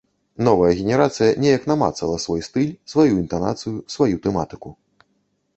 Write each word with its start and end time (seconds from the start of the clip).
Новая 0.45 0.71
генерацыя 0.79 1.35
неяк 1.43 1.67
намацала 1.71 2.17
свой 2.25 2.41
стыль, 2.49 2.73
сваю 2.95 3.13
інтанацыю, 3.23 3.77
сваю 3.97 4.15
тэматыку. 4.25 4.69